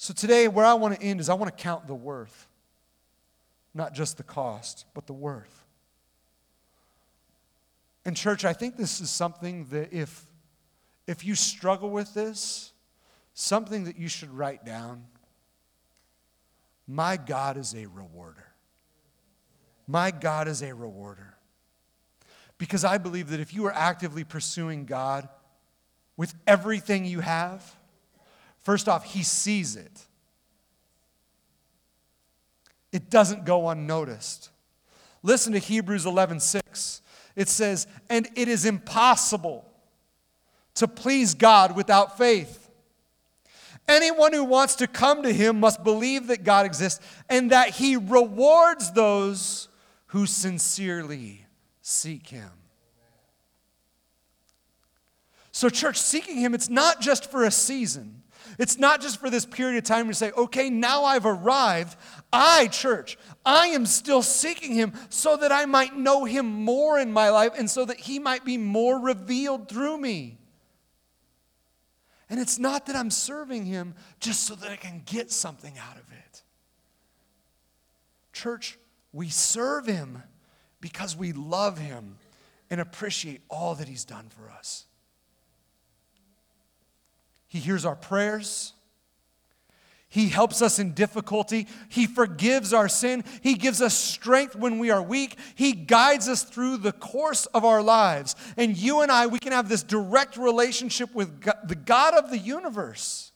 [0.06, 2.48] So today, where I want to end is I want to count the worth,
[3.74, 5.66] not just the cost, but the worth.
[8.06, 10.28] And, church, I think this is something that if,
[11.08, 12.72] if you struggle with this,
[13.34, 15.06] something that you should write down.
[16.88, 18.54] My God is a rewarder.
[19.88, 21.34] My God is a rewarder.
[22.60, 25.28] Because I believe that if you are actively pursuing God
[26.16, 27.76] with everything you have,
[28.66, 30.08] First off, he sees it.
[32.92, 34.50] It doesn't go unnoticed.
[35.22, 37.02] Listen to Hebrews 11:6.
[37.36, 39.72] It says, "And it is impossible
[40.74, 42.72] to please God without faith.
[43.88, 47.96] Anyone who wants to come to him must believe that God exists and that he
[47.96, 49.68] rewards those
[50.08, 51.46] who sincerely
[51.84, 52.52] seek him."
[55.52, 58.24] So, church, seeking him, it's not just for a season.
[58.58, 61.98] It's not just for this period of time to say, okay, now I've arrived.
[62.32, 67.12] I, church, I am still seeking him so that I might know him more in
[67.12, 70.38] my life and so that he might be more revealed through me.
[72.30, 75.98] And it's not that I'm serving him just so that I can get something out
[75.98, 76.44] of it.
[78.34, 78.78] Church,
[79.14, 80.24] we serve him
[80.82, 82.18] because we love him
[82.70, 84.85] and appreciate all that he's done for us.
[87.56, 88.74] He hears our prayers.
[90.10, 91.68] He helps us in difficulty.
[91.88, 93.24] He forgives our sin.
[93.40, 95.40] He gives us strength when we are weak.
[95.56, 98.36] He guides us through the course of our lives.
[98.58, 102.30] And you and I, we can have this direct relationship with God, the God of
[102.30, 103.32] the universe.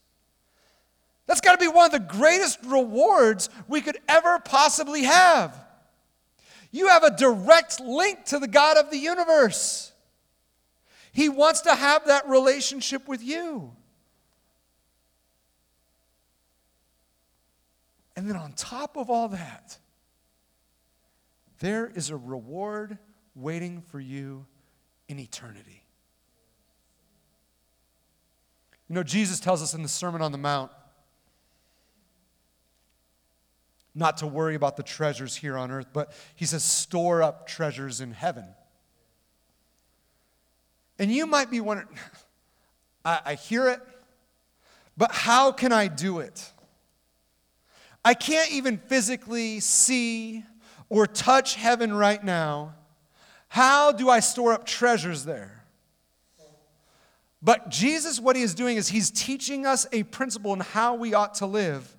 [1.26, 5.56] That's got to be one of the greatest rewards we could ever possibly have.
[6.72, 9.94] You have a direct link to the God of the universe.
[11.14, 13.78] He wants to have that relationship with you.
[18.20, 19.78] And then on top of all that,
[21.60, 22.98] there is a reward
[23.34, 24.46] waiting for you
[25.08, 25.86] in eternity.
[28.90, 30.70] You know, Jesus tells us in the Sermon on the Mount
[33.96, 38.02] not to worry about the treasures here on earth, but he says, store up treasures
[38.02, 38.48] in heaven.
[41.00, 41.88] And you might be wondering,
[43.06, 43.80] I, I hear it,
[44.98, 46.52] but how can I do it?
[48.04, 50.44] I can't even physically see
[50.90, 52.76] or touch heaven right now.
[53.48, 55.64] How do I store up treasures there?
[57.42, 61.14] But Jesus, what he is doing is he's teaching us a principle in how we
[61.14, 61.96] ought to live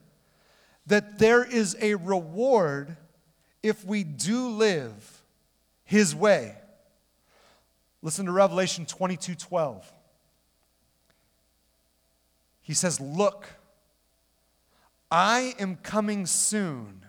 [0.87, 2.97] that there is a reward
[3.63, 5.23] if we do live
[5.85, 6.57] his way.
[8.03, 9.93] Listen to Revelation 22 12.
[12.63, 13.49] He says, Look,
[15.11, 17.05] I am coming soon,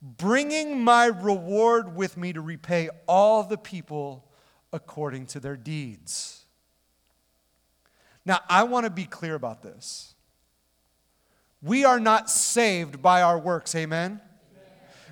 [0.00, 4.24] bringing my reward with me to repay all the people
[4.72, 6.46] according to their deeds.
[8.24, 10.14] Now, I want to be clear about this.
[11.62, 14.20] We are not saved by our works, amen?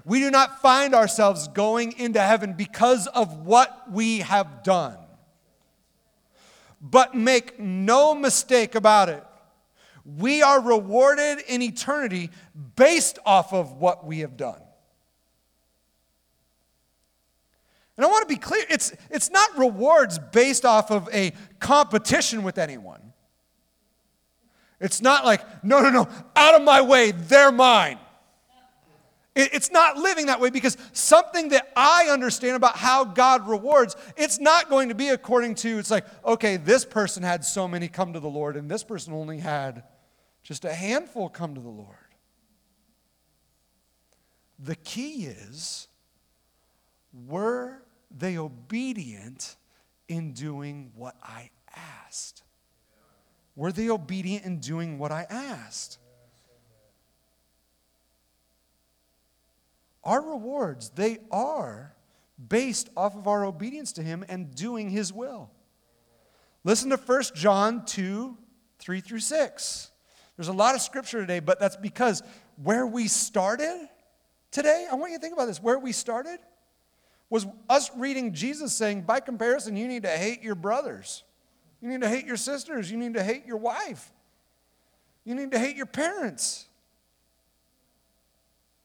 [0.05, 4.99] We do not find ourselves going into heaven because of what we have done.
[6.81, 9.25] But make no mistake about it
[10.07, 12.31] we are rewarded in eternity
[12.77, 14.61] based off of what we have done.
[17.97, 22.43] And I want to be clear it's, it's not rewards based off of a competition
[22.43, 23.01] with anyone.
[24.81, 27.99] It's not like, no, no, no, out of my way, they're mine.
[29.35, 34.39] It's not living that way because something that I understand about how God rewards, it's
[34.39, 38.15] not going to be according to, it's like, okay, this person had so many come
[38.15, 39.83] to the Lord and this person only had
[40.47, 41.97] just a handful come to the Lord.
[44.61, 45.89] The key is
[47.27, 47.83] were
[48.17, 49.57] they obedient
[50.07, 52.45] in doing what I asked?
[53.57, 55.99] Were they obedient in doing what I asked?
[60.05, 61.97] Our rewards, they are
[62.49, 65.51] based off of our obedience to Him and doing His will.
[66.63, 68.39] Listen to 1 John 2
[68.79, 69.91] 3 through 6.
[70.37, 72.23] There's a lot of scripture today, but that's because
[72.63, 73.89] where we started
[74.51, 75.63] today, I want you to think about this.
[75.63, 76.39] Where we started
[77.31, 81.25] was us reading Jesus saying, by comparison, you need to hate your brothers.
[81.81, 82.91] You need to hate your sisters.
[82.91, 84.13] You need to hate your wife.
[85.25, 86.69] You need to hate your parents.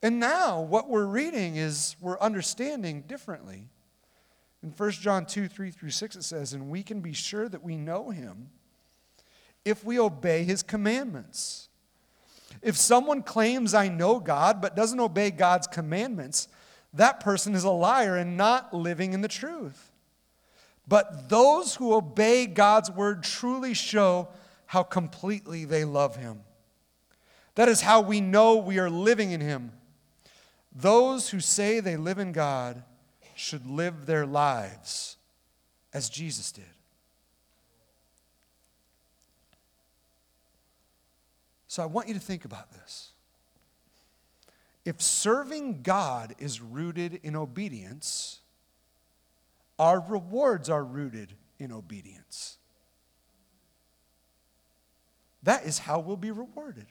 [0.02, 3.70] And now, what we're reading is we're understanding differently.
[4.64, 7.64] In 1 John 2 3 through 6, it says, And we can be sure that
[7.64, 8.50] we know him
[9.66, 11.70] if we obey his commandments.
[12.62, 16.48] If someone claims, I know God, but doesn't obey God's commandments,
[16.94, 19.92] that person is a liar and not living in the truth.
[20.88, 24.28] But those who obey God's word truly show
[24.66, 26.42] how completely they love him.
[27.56, 29.72] That is how we know we are living in him.
[30.74, 32.84] Those who say they live in God
[33.36, 35.18] should live their lives
[35.94, 36.64] as Jesus did.
[41.72, 43.12] So I want you to think about this.
[44.84, 48.42] If serving God is rooted in obedience,
[49.80, 52.58] our rewards are rooted in obedience.
[55.44, 56.88] That is how we'll be rewarded.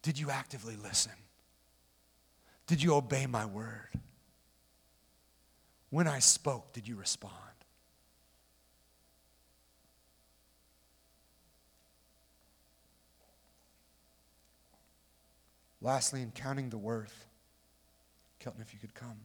[0.00, 1.12] Did you actively listen?
[2.66, 3.90] Did you obey my word?
[5.90, 7.45] When I spoke, did you respond?
[15.80, 17.26] Lastly, in counting the worth,
[18.38, 19.18] Kelton, if you could come.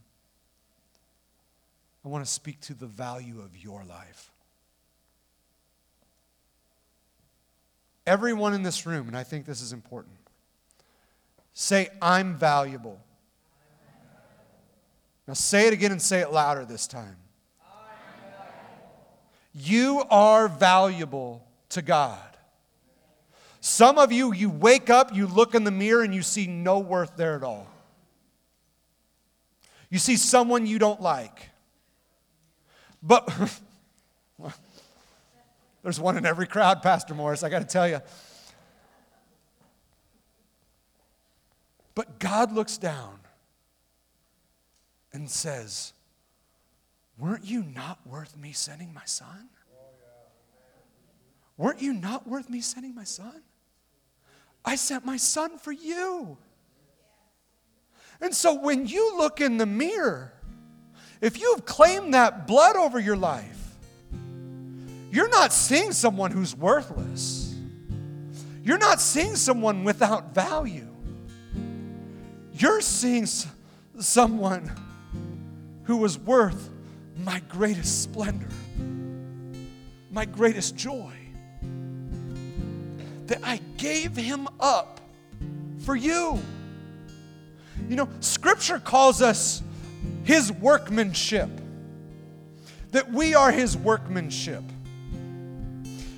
[2.04, 4.32] I want to speak to the value of your life.
[8.06, 10.16] everyone in this room, and I think this is important,
[11.54, 13.00] say, I'm valuable.
[15.28, 17.18] Now say it again and say it louder this time.
[19.54, 22.31] You are valuable to God.
[23.62, 26.80] Some of you, you wake up, you look in the mirror, and you see no
[26.80, 27.68] worth there at all.
[29.92, 31.50] You see someone you don't like.
[33.04, 33.32] But
[35.84, 38.02] there's one in every crowd, Pastor Morris, I got to tell you.
[41.94, 43.20] But God looks down
[45.14, 45.94] and says,
[47.20, 49.50] Weren't you not worth me sending my son?
[51.58, 53.44] Weren't you not worth me sending my son?
[54.64, 56.38] I sent my son for you.
[58.22, 60.34] And so when you look in the mirror,
[61.22, 63.58] if you've claimed that blood over your life,
[65.12, 67.56] you're not seeing someone who's worthless.
[68.64, 70.88] You're not seeing someone without value.
[72.54, 73.28] You're seeing
[74.00, 74.72] someone
[75.84, 76.70] who was worth
[77.18, 78.50] my greatest splendor,
[80.12, 81.21] my greatest joy.
[83.32, 85.00] That I gave him up
[85.86, 86.38] for you.
[87.88, 89.64] You know, Scripture calls us
[90.26, 91.50] his workmanship,
[92.92, 94.66] that we are his workmanship.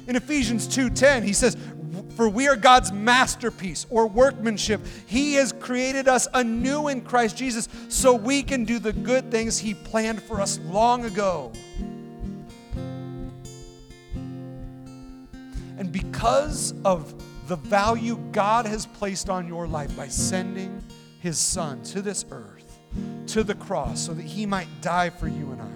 [0.07, 1.55] In Ephesians 2:10, he says,
[2.16, 4.84] "For we are God's masterpiece or workmanship.
[5.05, 9.59] He has created us anew in Christ Jesus so we can do the good things
[9.59, 11.51] he planned for us long ago."
[15.78, 17.14] And because of
[17.48, 20.84] the value God has placed on your life by sending
[21.20, 22.80] his son to this earth,
[23.28, 25.68] to the cross, so that he might die for you and I.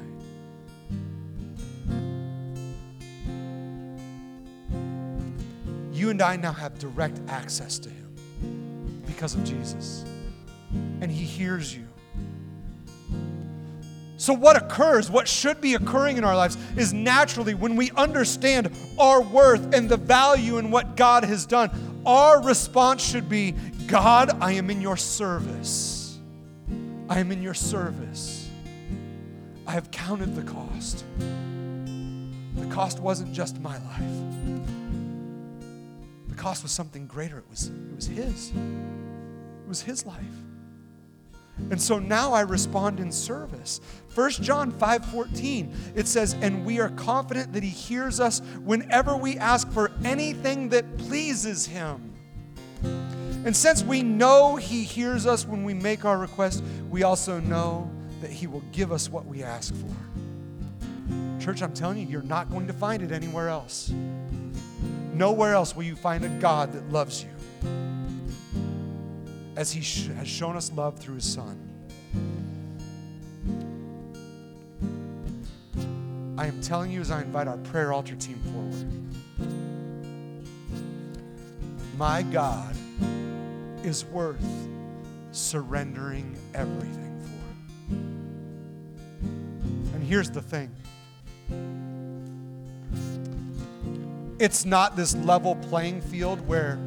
[5.93, 10.05] You and I now have direct access to him because of Jesus.
[11.01, 11.86] And he hears you.
[14.17, 18.71] So, what occurs, what should be occurring in our lives, is naturally when we understand
[18.97, 21.69] our worth and the value in what God has done,
[22.03, 23.51] our response should be
[23.85, 26.17] God, I am in your service.
[27.07, 28.49] I am in your service.
[29.67, 31.05] I have counted the cost.
[32.55, 34.01] The cost wasn't just my life.
[36.27, 37.37] The cost was something greater.
[37.37, 38.49] It was, it was his.
[38.49, 40.25] It was his life.
[41.71, 43.81] And so now I respond in service.
[44.13, 49.37] 1 John 5:14 it says and we are confident that he hears us whenever we
[49.37, 52.13] ask for anything that pleases him.
[53.47, 57.89] And since we know He hears us when we make our request, we also know
[58.19, 59.95] that He will give us what we ask for.
[61.39, 63.89] Church, I'm telling you, you're not going to find it anywhere else.
[65.13, 67.36] Nowhere else will you find a God that loves you
[69.57, 71.59] as He sh- has shown us love through His Son.
[76.37, 78.85] I am telling you as I invite our prayer altar team forward.
[81.97, 82.75] My God
[83.83, 84.45] is worth
[85.31, 87.95] surrendering everything for.
[89.95, 90.71] And here's the thing
[94.39, 96.77] it's not this level playing field where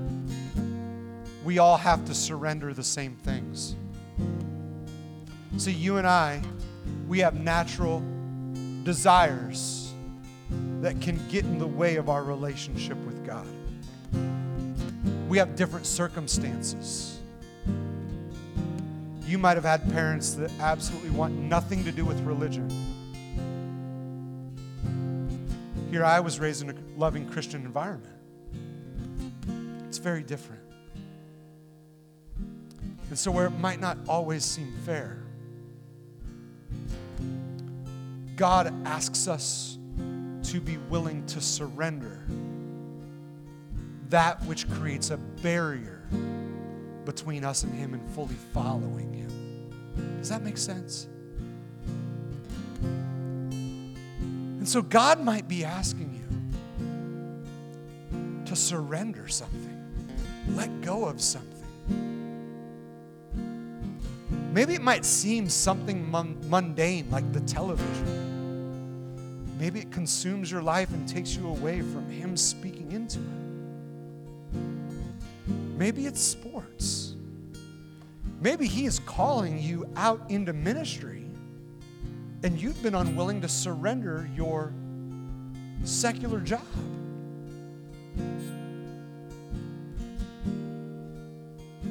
[1.45, 3.76] we all have to surrender the same things.
[5.57, 6.43] See, you and I,
[7.09, 8.03] we have natural
[8.84, 9.93] desires
[10.80, 13.47] that can get in the way of our relationship with God.
[15.28, 17.20] We have different circumstances.
[19.26, 22.68] You might have had parents that absolutely want nothing to do with religion.
[25.91, 28.16] Here I was raised in a loving Christian environment.
[29.88, 30.60] It's very different.
[33.11, 35.23] And so, where it might not always seem fair,
[38.37, 39.79] God asks us
[40.45, 42.25] to be willing to surrender
[44.09, 46.03] that which creates a barrier
[47.05, 50.19] between us and Him and fully following Him.
[50.19, 51.09] Does that make sense?
[54.61, 56.21] And so God might be asking you
[58.45, 59.79] to surrender something,
[60.55, 61.60] let go of something.
[64.53, 68.28] Maybe it might seem something mundane like the television.
[69.59, 73.24] Maybe it consumes your life and takes you away from Him speaking into it.
[75.78, 77.14] Maybe it's sports.
[78.40, 81.26] Maybe He is calling you out into ministry
[82.42, 84.72] and you've been unwilling to surrender your
[85.84, 86.61] secular job.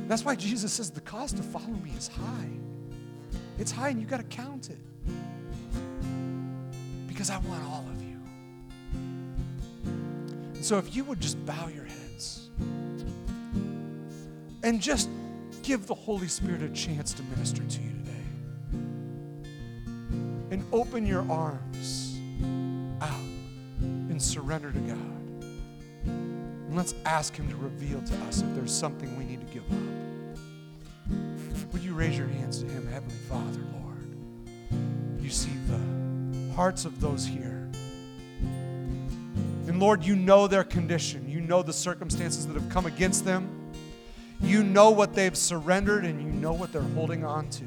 [0.10, 2.50] That's why Jesus says the cost to follow me is high.
[3.60, 4.80] It's high and you got to count it.
[7.08, 8.18] Because I want all of you.
[10.56, 12.50] And so if you would just bow your heads
[14.64, 15.10] and just
[15.62, 18.12] give the Holy Spirit a chance to minister to you today.
[20.50, 22.18] And open your arms
[23.00, 23.14] out
[23.80, 25.20] and surrender to God.
[26.02, 29.72] And let's ask Him to reveal to us if there's something we need to give
[29.72, 29.99] up.
[32.00, 35.22] Raise your hands to Him, Heavenly Father, Lord?
[35.22, 37.70] You see the hearts of those here.
[39.68, 41.30] And Lord, you know their condition.
[41.30, 43.50] You know the circumstances that have come against them.
[44.40, 47.66] You know what they've surrendered and you know what they're holding on to.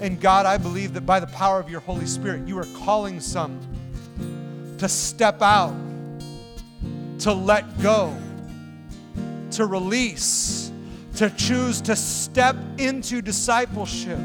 [0.00, 3.20] And God, I believe that by the power of your Holy Spirit, you are calling
[3.20, 3.60] some
[4.78, 5.76] to step out
[7.18, 8.16] to let go,
[9.50, 10.67] to release,
[11.18, 14.20] to choose to step into discipleship.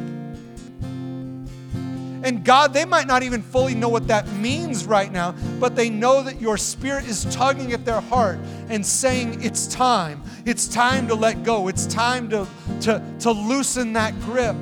[2.24, 5.90] And God, they might not even fully know what that means right now, but they
[5.90, 8.38] know that your spirit is tugging at their heart
[8.70, 10.22] and saying, It's time.
[10.46, 11.68] It's time to let go.
[11.68, 12.48] It's time to,
[12.82, 14.56] to, to loosen that grip.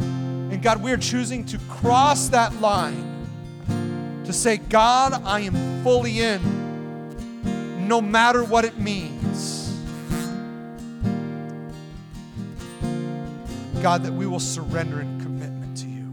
[0.00, 3.04] And God, we're choosing to cross that line
[4.24, 9.55] to say, God, I am fully in, no matter what it means.
[13.86, 16.10] God, that we will surrender in commitment to you.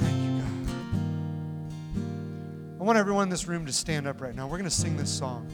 [0.00, 0.50] Thank you, God.
[2.80, 4.48] I want everyone in this room to stand up right now.
[4.48, 5.46] We're going to sing this song.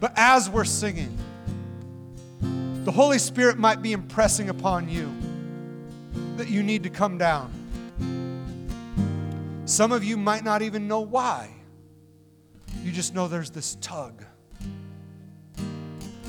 [0.00, 1.16] But as we're singing,
[2.84, 5.14] the Holy Spirit might be impressing upon you
[6.38, 7.52] that you need to come down.
[9.64, 11.54] Some of you might not even know why.
[12.82, 14.24] You just know there's this tug.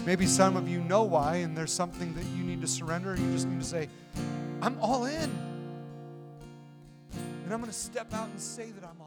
[0.10, 3.16] Maybe some of you know why, and there's something that you need to surrender.
[3.16, 3.88] You just need to say,
[4.60, 5.30] I'm all in.
[7.14, 8.99] And I'm going to step out and say that I'm